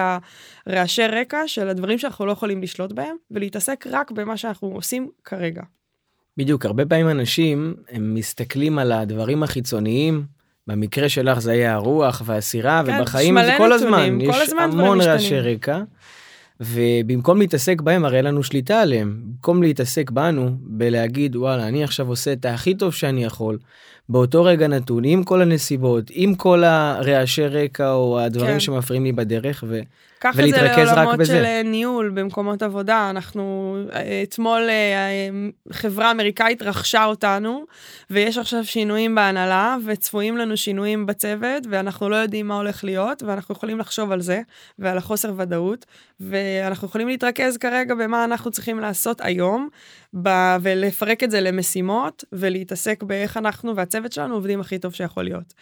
[0.66, 5.62] הרעשי רקע של הדברים שאנחנו לא יכולים לשלוט בהם, ולהתעסק רק במה שאנחנו עושים כרגע.
[6.36, 10.35] בדיוק, הרבה פעמים אנשים הם מסתכלים על הדברים החיצוניים,
[10.66, 14.70] במקרה שלך זה היה הרוח והסירה, כן, ובחיים זה כל נתונים, הזמן, כל יש הזמן
[14.72, 15.00] המון.
[15.00, 15.78] רעשי רקע,
[16.60, 22.08] ובמקום להתעסק בהם הרי אין לנו שליטה עליהם, במקום להתעסק בנו, בלהגיד וואלה אני עכשיו
[22.08, 23.58] עושה את הכי טוב שאני יכול,
[24.08, 28.60] באותו רגע נתון, עם כל הנסיבות, עם כל הרעשי רקע או הדברים כן.
[28.60, 29.80] שמפריעים לי בדרך, ו...
[30.32, 31.32] קח את זה לעולמות בזה.
[31.32, 33.10] של אה, ניהול במקומות עבודה.
[33.10, 35.28] אנחנו, אה, אתמול אה,
[35.72, 37.64] חברה אמריקאית רכשה אותנו,
[38.10, 43.54] ויש עכשיו שינויים בהנהלה, וצפויים לנו שינויים בצוות, ואנחנו לא יודעים מה הולך להיות, ואנחנו
[43.54, 44.40] יכולים לחשוב על זה,
[44.78, 45.86] ועל החוסר ודאות,
[46.20, 49.68] ואנחנו יכולים להתרכז כרגע במה אנחנו צריכים לעשות היום,
[50.22, 55.54] ב- ולפרק את זה למשימות, ולהתעסק באיך אנחנו והצוות שלנו עובדים הכי טוב שיכול להיות.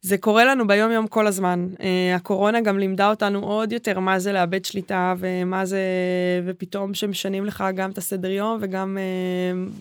[0.00, 1.68] זה קורה לנו ביום יום כל הזמן.
[1.76, 1.82] Uh,
[2.16, 5.80] הקורונה גם לימדה אותנו עוד יותר מה זה לאבד שליטה ומה זה,
[6.46, 8.98] ופתאום שמשנים לך גם את הסדר יום וגם,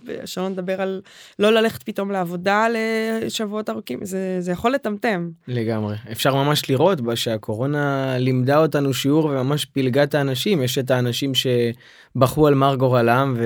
[0.05, 1.01] uh, שלא נדבר על
[1.39, 2.67] לא ללכת פתאום לעבודה
[3.21, 5.29] לשבועות ארוכים, זה, זה יכול לטמטם.
[5.47, 10.91] לגמרי אפשר ממש לראות בה שהקורונה לימדה אותנו שיעור וממש פילגה את האנשים יש את
[10.91, 13.37] האנשים שבחרו על מר גורלם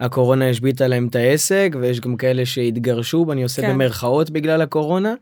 [0.00, 3.72] והקורונה השביתה להם את העסק ויש גם כאלה שהתגרשו ואני עושה כן.
[3.72, 5.14] במרכאות בגלל הקורונה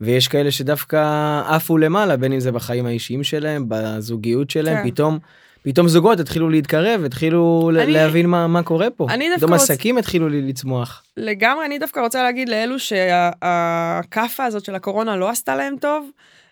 [0.00, 1.02] ויש כאלה שדווקא
[1.48, 4.90] עפו למעלה בין אם זה בחיים האישיים שלהם בזוגיות שלהם כן.
[4.90, 5.18] פתאום.
[5.62, 9.06] פתאום זוגות התחילו להתקרב התחילו אני- להבין מה מה קורה פה.
[9.10, 11.02] אני דווקא פתאום רוצ- עסקים התחילו לי לצמוח.
[11.16, 16.10] לגמרי, אני דווקא רוצה להגיד לאלו שהכאפה הזאת של הקורונה לא עשתה להם טוב,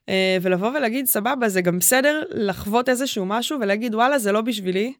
[0.08, 4.92] אה, ולבוא ולהגיד, סבבה, זה גם בסדר לחוות איזשהו משהו ולהגיד, וואלה, זה לא בשבילי.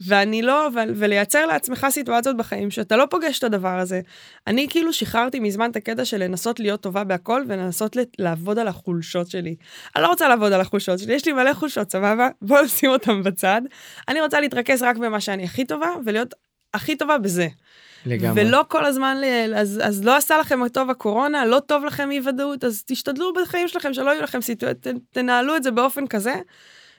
[0.00, 4.00] ואני לא, ו- ולייצר לעצמך סיטואציות בחיים שאתה לא פוגש את הדבר הזה.
[4.46, 9.30] אני כאילו שחררתי מזמן את הקטע של לנסות להיות טובה בהכל ולנסות לעבוד על החולשות
[9.30, 9.56] שלי.
[9.96, 12.28] אני לא רוצה לעבוד על החולשות שלי, יש לי מלא חולשות, סבבה?
[12.42, 13.62] בוא נשים אותן בצד.
[14.08, 16.34] אני רוצה להתרכז רק במה שאני הכי טובה ולהיות
[16.74, 17.48] הכי טובה בזה.
[18.06, 18.42] לגמרי.
[18.46, 22.20] ולא כל הזמן, ל- אז, אז לא עשה לכם טוב הקורונה, לא טוב לכם אי
[22.28, 26.34] ודאות, אז תשתדלו בחיים שלכם שלא יהיו לכם סיטואציות, תנהלו את זה באופן כזה,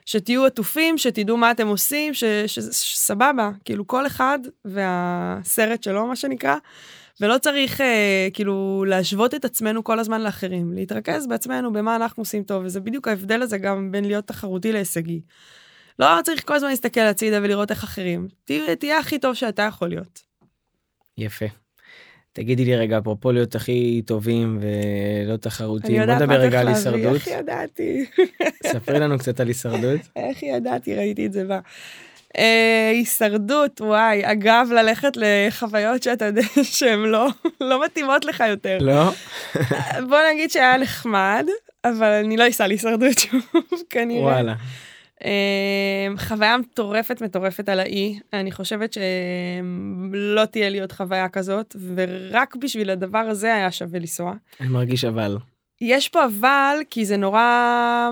[0.05, 2.13] שתהיו עטופים, שתדעו מה אתם עושים,
[2.47, 6.55] שסבבה, כאילו כל אחד והסרט שלו, מה שנקרא,
[7.21, 12.43] ולא צריך אה, כאילו להשוות את עצמנו כל הזמן לאחרים, להתרכז בעצמנו במה אנחנו עושים
[12.43, 15.21] טוב, וזה בדיוק ההבדל הזה גם בין להיות תחרותי להישגי.
[15.99, 19.87] לא צריך כל הזמן להסתכל הצידה ולראות איך אחרים, תהיה, תהיה הכי טוב שאתה יכול
[19.87, 20.19] להיות.
[21.17, 21.62] יפה.
[22.33, 26.59] תגידי לי רגע אפרופו להיות הכי טובים ולא אני תחרותיים בוא יודעת נדבר מה רגע
[26.59, 28.05] על צריך להביא, הישרדות איך ידעתי?
[28.67, 30.95] ספרי לנו קצת על הישרדות איך ידעתי?
[30.95, 31.59] ראיתי את זה בא.
[32.37, 37.27] אה, הישרדות, וואי, אגב, ללכת לחוויות שאתה יודע שהן לא,
[37.61, 38.77] לא מתאימות לך יותר.
[38.81, 39.11] לא
[40.09, 41.45] בוא נגיד שהיה נחמד,
[41.85, 43.41] אבל אני לא אסע להישרדות שוב,
[43.89, 44.21] כנראה.
[44.21, 44.55] וואלה
[46.17, 52.89] חוויה מטורפת מטורפת על האי, אני חושבת שלא תהיה לי עוד חוויה כזאת, ורק בשביל
[52.89, 54.33] הדבר הזה היה שווה לנסוע.
[54.59, 55.37] אני מרגיש אבל
[55.81, 58.09] יש פה אבל, כי זה נורא...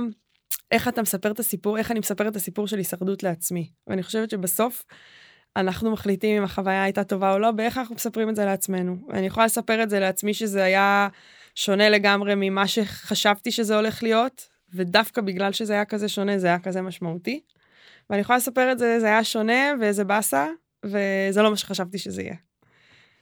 [0.72, 3.70] איך אתה מספר את הסיפור, איך אני מספר את הסיפור של הישרדות לעצמי.
[3.88, 4.84] ואני חושבת שבסוף
[5.58, 8.96] אנחנו מחליטים אם החוויה הייתה טובה או לא, באיך אנחנו מספרים את זה לעצמנו.
[9.14, 11.08] אני יכולה לספר את זה לעצמי שזה היה
[11.56, 16.60] שונה לגמרי ממה שחשבתי שזה הולך להיות, ודווקא בגלל שזה היה כזה שונה, זה היה
[16.60, 17.42] כזה משמעותי.
[18.10, 20.48] ואני יכולה לספר את זה, זה היה שונה וזה באסה,
[20.84, 22.36] וזה לא מה שחשבתי שזה יהיה.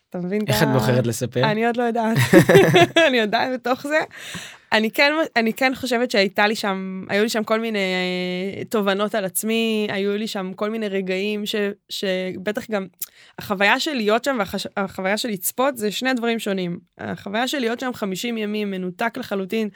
[0.09, 0.41] אתה מבין?
[0.47, 1.51] איך את בוחרת לספר?
[1.51, 2.17] אני עוד לא יודעת.
[3.07, 3.99] אני עדיין בתוך זה.
[4.71, 9.15] אני כן, אני כן חושבת שהייתה לי שם, היו לי שם כל מיני אה, תובנות
[9.15, 11.55] על עצמי, היו לי שם כל מיני רגעים ש,
[11.89, 12.87] שבטח גם
[13.39, 14.37] החוויה של להיות שם
[14.77, 16.79] והחוויה של לצפות זה שני דברים שונים.
[16.97, 19.69] החוויה של להיות שם 50 ימים מנותק לחלוטין.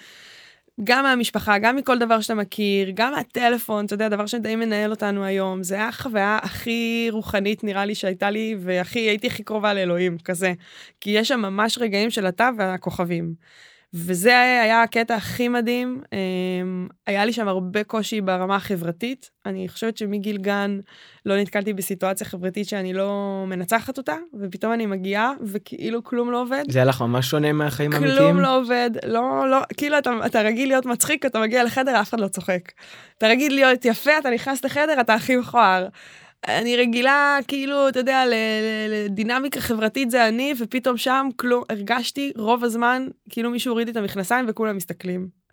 [0.84, 5.24] גם מהמשפחה, גם מכל דבר שאתה מכיר, גם מהטלפון, אתה יודע, דבר שדי מנהל אותנו
[5.24, 10.18] היום, זה היה החוויה הכי רוחנית נראה לי שהייתה לי, והכי, הייתי הכי קרובה לאלוהים,
[10.18, 10.54] כזה.
[11.02, 13.34] כי יש שם ממש רגעים של אתה והכוכבים.
[13.94, 16.02] וזה היה הקטע הכי מדהים.
[16.14, 19.30] אמ, היה לי שם הרבה קושי ברמה החברתית.
[19.46, 20.80] אני חושבת שמגיל גן
[21.26, 26.64] לא נתקלתי בסיטואציה חברתית שאני לא מנצחת אותה, ופתאום אני מגיעה וכאילו כלום לא עובד.
[26.70, 28.18] זה היה לך ממש שונה מהחיים האמיתיים?
[28.18, 32.10] כלום לא עובד, לא, לא, כאילו אתה, אתה רגיל להיות מצחיק, אתה מגיע לחדר, אף
[32.10, 32.72] אחד לא צוחק.
[33.18, 35.88] אתה רגיל להיות יפה, אתה נכנס לחדר, אתה הכי מכוער.
[36.48, 38.24] אני רגילה כאילו אתה יודע
[38.90, 43.98] לדינמיקה חברתית זה אני ופתאום שם כלום הרגשתי רוב הזמן כאילו מישהו הוריד לי את
[43.98, 45.44] המכנסיים וכולם מסתכלים.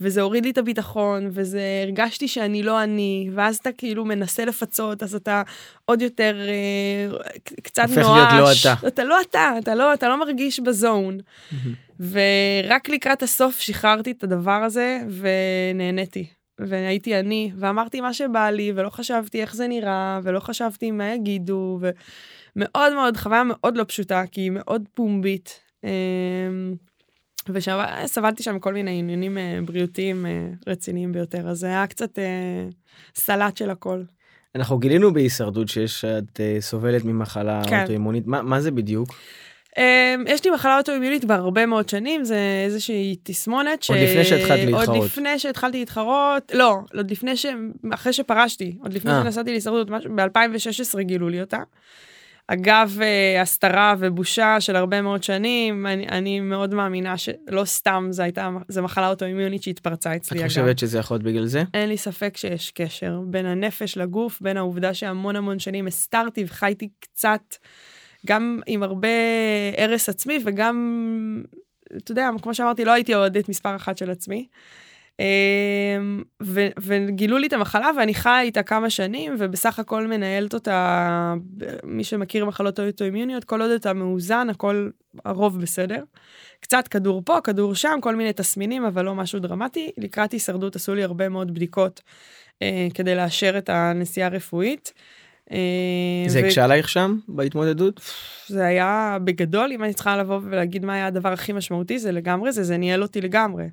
[0.00, 5.02] וזה הוריד לי את הביטחון וזה הרגשתי שאני לא אני ואז אתה כאילו מנסה לפצות
[5.02, 5.42] אז אתה
[5.84, 7.18] עוד יותר אה,
[7.62, 7.98] קצת נואש.
[7.98, 8.86] הופך להיות לא אתה.
[8.88, 11.18] אתה לא אתה אתה לא אתה לא מרגיש בזון.
[12.00, 18.90] ורק לקראת הסוף שחררתי את הדבר הזה ונהניתי והייתי אני, ואמרתי מה שבא לי, ולא
[18.90, 24.40] חשבתי איך זה נראה, ולא חשבתי מה יגידו, ומאוד מאוד, חוויה מאוד לא פשוטה, כי
[24.40, 25.60] היא מאוד פומבית.
[25.84, 26.74] אמ,
[27.48, 32.68] וסבלתי שם כל מיני עניינים אה, בריאותיים אה, רציניים ביותר, אז זה היה קצת אה,
[33.14, 34.02] סלט של הכל.
[34.54, 37.80] אנחנו גילינו בהישרדות שיש, את סובלת ממחלה כן.
[37.80, 39.08] אוטואימונית, מה, מה זה בדיוק?
[39.78, 39.80] Um,
[40.26, 43.90] יש לי מחלה אוטואימיונית כבר הרבה מאוד שנים, זה איזושהי תסמונת ש...
[43.90, 44.88] עוד לפני שהתחלת להתחרות.
[44.88, 47.46] עוד לפני שהתחלתי להתחרות, לא, עוד לפני ש...
[47.94, 49.22] אחרי שפרשתי, עוד לפני אה.
[49.22, 51.58] שנסעתי להישרדות, ב-2016 גילו לי אותה.
[52.46, 58.22] אגב אה, הסתרה ובושה של הרבה מאוד שנים, אני, אני מאוד מאמינה שלא סתם זו
[58.22, 60.40] הייתה, זו מחלה אוטואימיונית שהתפרצה אצלי.
[60.40, 61.62] את חושבת שזה יכול להיות בגלל זה?
[61.74, 66.88] אין לי ספק שיש קשר בין הנפש לגוף, בין העובדה שהמון המון שנים הסתרתי וחייתי
[67.00, 67.54] קצת.
[68.26, 69.08] גם עם הרבה
[69.78, 71.42] הרס עצמי וגם,
[71.96, 74.46] אתה יודע, כמו שאמרתי, לא הייתי אוהדת מספר אחת של עצמי.
[75.20, 81.34] אמ, ו- וגילו לי את המחלה ואני חיה איתה כמה שנים ובסך הכל מנהלת אותה
[81.84, 84.90] מי שמכיר מחלות אוטואימיוניות כל עוד אתה מאוזן הכל
[85.24, 86.04] הרוב בסדר.
[86.60, 90.94] קצת כדור פה כדור שם כל מיני תסמינים אבל לא משהו דרמטי לקראת הישרדות עשו
[90.94, 92.02] לי הרבה מאוד בדיקות
[92.62, 94.92] אה, כדי לאשר את הנסיעה הרפואית.
[95.52, 98.00] אה, זה הקשה עלייך שם בהתמודדות?
[98.46, 102.52] זה היה בגדול אם אני צריכה לבוא ולהגיד מה היה הדבר הכי משמעותי זה לגמרי
[102.52, 103.64] זה זה ניהל אותי לגמרי.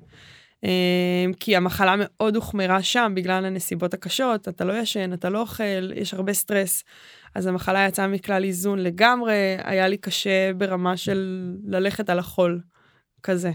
[0.64, 5.92] אה, כי המחלה מאוד הוחמרה שם בגלל הנסיבות הקשות אתה לא ישן אתה לא אוכל
[5.94, 6.84] יש הרבה סטרס
[7.34, 12.60] אז המחלה יצאה מכלל איזון לגמרי היה לי קשה ברמה של ללכת על החול
[13.22, 13.52] כזה.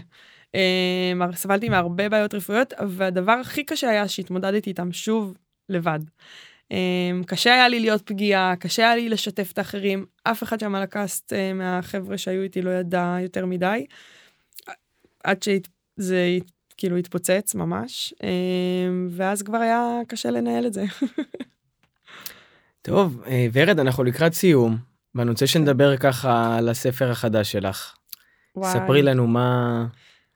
[0.54, 5.34] אה, סבלתי מהרבה בעיות רפואיות והדבר הכי קשה היה שהתמודדתי איתם שוב
[5.68, 6.00] לבד.
[6.72, 10.74] Um, קשה היה לי להיות פגיעה, קשה היה לי לשתף את האחרים, אף אחד שם
[10.74, 13.86] על הקאסט uh, מהחבר'ה שהיו איתי לא ידע יותר מדי,
[15.24, 16.38] עד שזה
[16.76, 18.24] כאילו התפוצץ ממש, um,
[19.10, 20.84] ואז כבר היה קשה לנהל את זה.
[22.82, 24.76] טוב, אה, ורד, אנחנו לקראת סיום,
[25.14, 27.94] ואני רוצה שנדבר ככה על הספר החדש שלך.
[28.56, 28.72] וואי.
[28.72, 29.86] ספרי לנו מה...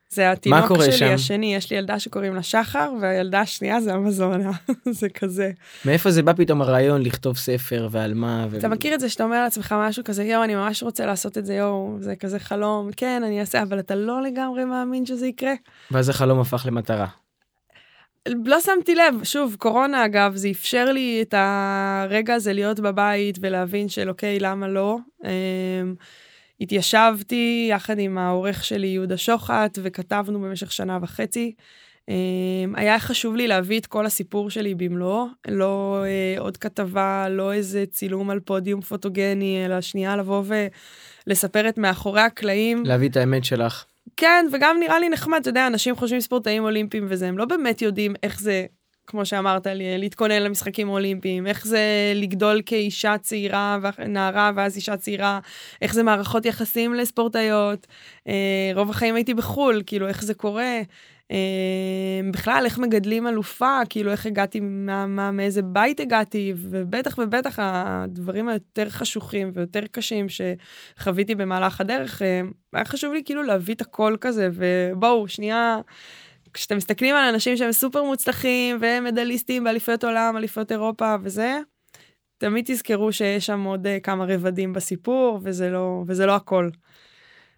[0.09, 1.15] זה התינוק שלי שם?
[1.15, 4.51] השני, יש לי ילדה שקוראים לה שחר, והילדה השנייה זה אמזונה,
[5.01, 5.51] זה כזה.
[5.85, 8.47] מאיפה זה בא פתאום הרעיון לכתוב ספר ועל מה?
[8.51, 8.59] ו...
[8.59, 11.47] אתה מכיר את זה שאתה אומר לעצמך משהו כזה, יואו, אני ממש רוצה לעשות את
[11.47, 15.53] זה, יואו, זה כזה חלום, כן, אני אעשה, אבל אתה לא לגמרי מאמין שזה יקרה.
[15.91, 17.07] ואז החלום הפך למטרה.
[18.45, 23.89] לא שמתי לב, שוב, קורונה אגב, זה אפשר לי את הרגע הזה להיות בבית ולהבין
[23.89, 24.97] של אוקיי, למה לא.
[26.61, 31.55] התיישבתי יחד עם העורך שלי יהודה שוחט וכתבנו במשך שנה וחצי.
[32.09, 37.53] אמ, היה חשוב לי להביא את כל הסיפור שלי במלואו, לא אה, עוד כתבה, לא
[37.53, 40.43] איזה צילום על פודיום פוטוגני, אלא שנייה לבוא
[41.27, 42.83] ולספר את מאחורי הקלעים.
[42.87, 43.85] להביא את האמת שלך.
[44.17, 47.83] כן, וגם נראה לי נחמד, אתה יודע, אנשים חושבים ספורטאים אולימפיים וזה, הם לא באמת
[47.83, 48.67] יודעים איך זה
[49.07, 55.41] כמו שאמרת להתכונן למשחקים האולימפיים, איך זה לגדול כאישה צעירה, נערה ואז אישה צעירה,
[55.83, 57.87] איך זה מערכות יחסים לספורטאיות,
[58.29, 60.81] אה, רוב החיים הייתי בחו"ל, כאילו איך זה קורה,
[61.31, 67.59] אה, בכלל איך מגדלים אלופה, כאילו איך הגעתי, מה, מה, מאיזה בית הגעתי, ובטח ובטח
[67.63, 72.41] הדברים היותר חשוכים ויותר קשים שחוויתי במהלך הדרך, אה,
[72.73, 75.79] היה חשוב לי כאילו להביא את הכל כזה, ובואו, שנייה.
[76.57, 81.59] כשאתם מסתכלים על אנשים שהם סופר מוצלחים והם מדליסטים באליפויות עולם, אליפויות אירופה וזה,
[82.39, 86.69] תמיד תזכרו שיש שם עוד אה, כמה רבדים בסיפור, וזה לא, וזה לא הכל.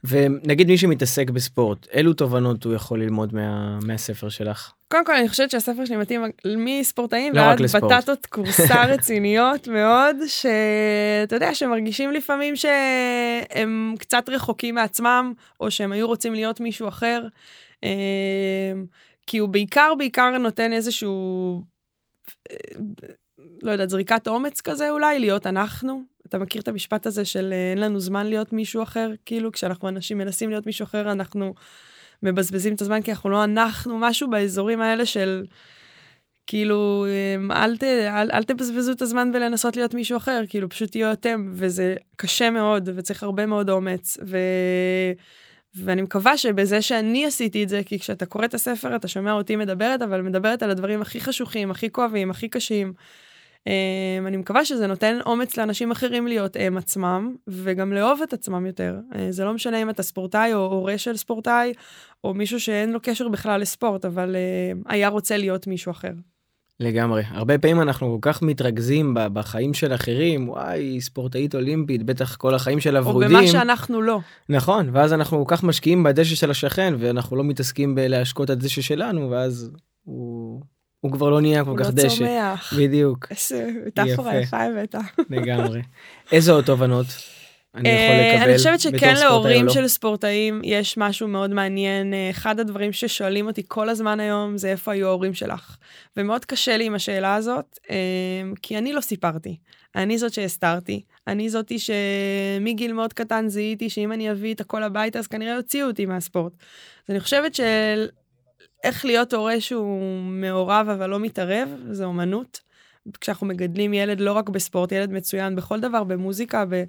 [0.05, 4.73] ונגיד מי שמתעסק בספורט, אילו תובנות הוא יכול ללמוד מה, מהספר שלך?
[4.89, 7.63] קודם כל אני חושבת שהספר שלי מתאים מספורטאים לא ועד.
[7.63, 16.07] בטטות כורסה רציניות מאוד, שאתה יודע, שמרגישים לפעמים שהם קצת רחוקים מעצמם, או שהם היו
[16.07, 17.23] רוצים להיות מישהו אחר.
[17.85, 18.73] אה,
[19.27, 21.63] כי הוא בעיקר בעיקר נותן איזשהו,
[22.51, 22.57] אה,
[23.63, 26.03] לא יודעת, זריקת אומץ כזה אולי, להיות אנחנו.
[26.27, 29.11] אתה מכיר את המשפט הזה של אה, אין לנו זמן להיות מישהו אחר?
[29.27, 31.55] כאילו, כשאנחנו אנשים מנסים להיות מישהו אחר, אנחנו
[32.23, 35.45] מבזבזים את הזמן כי אנחנו לא אנחנו, משהו באזורים האלה של
[36.47, 40.91] כאילו, אמ, אל, ת, אל, אל תבזבזו את הזמן בלנסות להיות מישהו אחר, כאילו, פשוט
[40.91, 44.39] תהיו אתם, וזה קשה מאוד, וצריך הרבה מאוד אומץ, ו...
[45.85, 49.57] ואני מקווה שבזה שאני עשיתי את זה, כי כשאתה קורא את הספר אתה שומע אותי
[49.57, 52.93] מדברת, אבל מדברת על הדברים הכי חשוכים, הכי כואבים, הכי קשים.
[53.59, 58.67] Um, אני מקווה שזה נותן אומץ לאנשים אחרים להיות הם עצמם, וגם לאהוב את עצמם
[58.67, 58.97] יותר.
[59.13, 61.73] Uh, זה לא משנה אם אתה ספורטאי או הורה של ספורטאי,
[62.25, 66.13] או מישהו שאין לו קשר בכלל לספורט, אבל uh, היה רוצה להיות מישהו אחר.
[66.81, 67.23] לגמרי.
[67.31, 72.81] הרבה פעמים אנחנו כל כך מתרכזים בחיים של אחרים, וואי, ספורטאית אולימפית, בטח כל החיים
[72.81, 73.29] שלה או ורודים.
[73.29, 74.19] במה שאנחנו לא.
[74.49, 78.81] נכון, ואז אנחנו כל כך משקיעים בדשא של השכן, ואנחנו לא מתעסקים בלהשקות את הדשא
[78.81, 79.71] שלנו, ואז
[80.05, 80.63] הוא,
[81.01, 82.09] הוא כבר לא נהיה כל הוא כך לא דשא.
[82.19, 82.75] צומח.
[82.77, 84.37] בדיוק, איזה מטאפורה.
[84.41, 84.95] יפה הבאת.
[85.31, 85.83] לגמרי.
[86.33, 87.07] איזה עוד תובנות
[87.75, 89.73] אני יכול אה, לקבל אני חושבת שכן או להורים לא?
[89.73, 92.15] של ספורטאים יש משהו מאוד מעניין.
[92.15, 95.77] אה, אחד הדברים ששואלים אותי כל הזמן היום זה איפה היו ההורים שלך.
[96.17, 97.97] ומאוד קשה לי עם השאלה הזאת, אה,
[98.63, 99.57] כי אני לא סיפרתי.
[99.97, 101.03] אני זאת שהסתרתי.
[101.27, 105.89] אני זאתי שמגיל מאוד קטן זיהיתי שאם אני אביא את הכל הביתה אז כנראה יוציאו
[105.89, 106.53] אותי מהספורט.
[107.09, 108.09] אז אני חושבת של
[108.85, 112.61] איך להיות הורה שהוא מעורב אבל לא מתערב, זה אומנות.
[113.21, 116.85] כשאנחנו מגדלים ילד לא רק בספורט, ילד מצוין בכל דבר, במוזיקה, ב...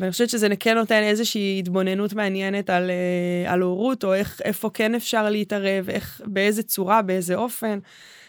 [0.00, 4.70] ואני חושבת שזה כן נותן איזושהי התבוננות מעניינת על, אה, על הורות, או איך, איפה
[4.74, 7.78] כן אפשר להתערב, איך, באיזה צורה, באיזה אופן.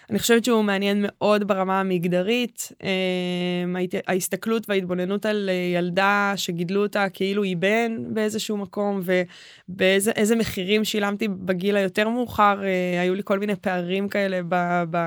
[0.09, 2.71] אני חושבת שהוא מעניין מאוד ברמה המגדרית.
[2.83, 9.01] אה, ההסתכלות וההתבוננות על אה, ילדה שגידלו אותה כאילו היא בן באיזשהו מקום,
[9.69, 12.59] ובאיזה איזה מחירים שילמתי בגיל היותר מאוחר.
[13.01, 14.83] היו לי כל מיני פערים כאלה ב...
[14.91, 14.97] ב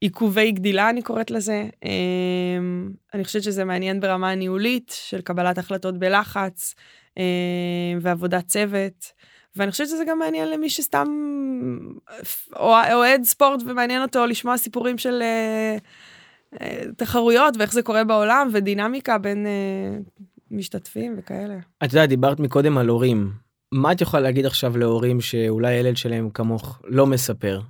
[0.00, 1.64] עיכובי גדילה, אני קוראת לזה.
[1.84, 6.74] אמ, אני חושבת שזה מעניין ברמה הניהולית של קבלת החלטות בלחץ
[7.16, 7.22] אמ,
[8.00, 9.12] ועבודת צוות.
[9.56, 11.06] ואני חושבת שזה גם מעניין למי שסתם
[12.56, 15.76] אוה- אוהד ספורט ומעניין אותו לשמוע סיפורים של אה,
[16.60, 19.98] אה, תחרויות ואיך זה קורה בעולם ודינמיקה בין אה,
[20.50, 21.56] משתתפים וכאלה.
[21.84, 23.32] את יודעת, דיברת מקודם על הורים.
[23.72, 27.60] מה את יכולה להגיד עכשיו להורים שאולי הילד שלהם כמוך לא מספר?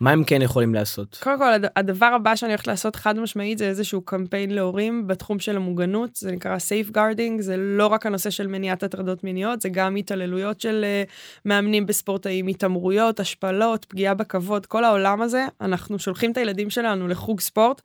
[0.00, 1.18] מה הם כן יכולים לעשות?
[1.22, 5.38] קודם כל, הד- הדבר הבא שאני הולכת לעשות חד משמעית זה איזשהו קמפיין להורים בתחום
[5.38, 9.96] של המוגנות, זה נקרא safeguarding, זה לא רק הנושא של מניעת הטרדות מיניות, זה גם
[9.96, 11.10] התעללויות של uh,
[11.44, 17.40] מאמנים בספורטאים, התעמרויות, השפלות, פגיעה בכבוד, כל העולם הזה, אנחנו שולחים את הילדים שלנו לחוג
[17.40, 17.82] ספורט,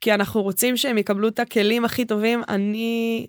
[0.00, 2.42] כי אנחנו רוצים שהם יקבלו את הכלים הכי טובים.
[2.48, 3.26] אני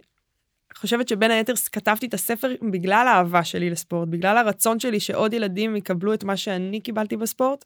[0.75, 5.75] חושבת שבין היתר כתבתי את הספר בגלל האהבה שלי לספורט, בגלל הרצון שלי שעוד ילדים
[5.75, 7.65] יקבלו את מה שאני קיבלתי בספורט.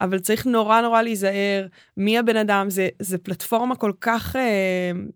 [0.00, 4.42] אבל צריך נורא נורא להיזהר מי הבן אדם, זה, זה פלטפורמה כל כך אה,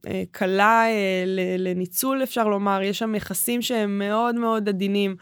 [0.06, 1.24] אה, קלה אה,
[1.58, 5.16] לניצול אפשר לומר, יש שם יחסים שהם מאוד מאוד עדינים.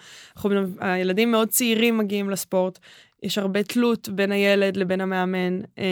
[0.80, 2.78] הילדים מאוד צעירים מגיעים לספורט,
[3.22, 5.84] יש הרבה תלות בין הילד לבין המאמן, אה,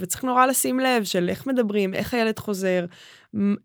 [0.00, 2.84] וצריך נורא לשים לב של איך מדברים, איך הילד חוזר,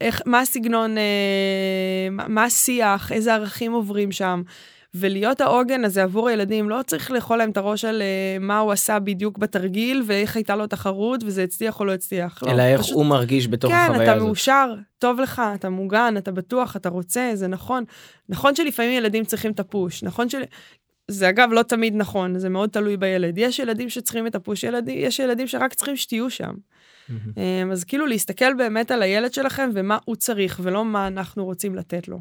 [0.01, 4.41] איך, מה הסגנון, אה, מה השיח, איזה ערכים עוברים שם.
[4.99, 8.71] ולהיות העוגן הזה עבור הילדים, לא צריך לאכול להם את הראש על אה, מה הוא
[8.71, 12.43] עשה בדיוק בתרגיל, ואיך הייתה לו תחרות, וזה הצליח או לא הצליח.
[12.43, 14.27] לא, אלא איך פשוט- הוא מרגיש בתוך כן, החוויה אתה הזאת.
[14.27, 17.83] מאושר, טוב לך, אתה מוגן, אתה בטוח, אתה רוצה, זה נכון.
[18.29, 20.41] נכון שלפעמים ילדים צריכים את הפוש, נכון של...
[21.11, 23.37] זה אגב לא תמיד נכון, זה מאוד תלוי בילד.
[23.37, 24.89] יש ילדים שצריכים את הפוש, ילד...
[24.89, 26.53] יש ילדים שרק צריכים שתהיו שם.
[27.37, 31.75] אה, אז כאילו להסתכל באמת על הילד שלכם ומה הוא צריך, ולא מה אנחנו רוצים
[31.75, 32.19] לתת לו.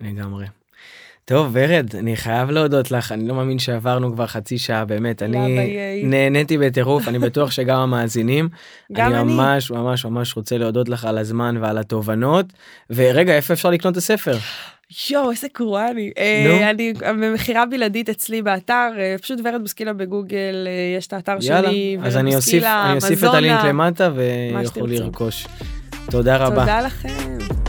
[0.00, 0.46] לגמרי.
[1.28, 6.02] טוב, ורד, אני חייב להודות לך, אני לא מאמין שעברנו כבר חצי שעה, באמת, אני.
[6.04, 8.48] נהניתי בטירוף, אני בטוח שגם המאזינים.
[8.92, 9.22] גם אני.
[9.22, 12.46] ממש ממש ממש רוצה להודות לך על הזמן ועל התובנות.
[12.90, 14.36] ורגע, איפה אפשר לקנות את הספר?
[15.10, 16.12] יואו, איזה גרועה אני.
[16.46, 16.50] נו.
[16.50, 21.36] אה, אני במכירה בלעדית אצלי באתר, אה, פשוט ורד בוסקילה בגוגל, אה, יש את האתר
[21.40, 22.98] יאללה, שלי, אז ורד אני אוסיף, אני
[23.28, 23.34] את.
[23.34, 24.86] הלינק למטה ויוכלו שתרצו.
[24.86, 25.46] לרכוש.
[26.10, 26.60] תודה רבה.
[26.60, 27.65] תודה לכם.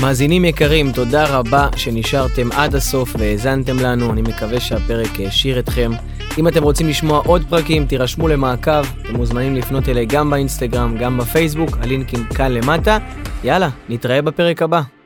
[0.00, 5.90] מאזינים יקרים, תודה רבה שנשארתם עד הסוף והאזנתם לנו, אני מקווה שהפרק העשיר אתכם.
[6.38, 11.18] אם אתם רוצים לשמוע עוד פרקים, תירשמו למעקב, אתם מוזמנים לפנות אליי גם באינסטגרם, גם
[11.18, 12.98] בפייסבוק, הלינקים כאן למטה.
[13.44, 14.99] יאללה, נתראה בפרק הבא.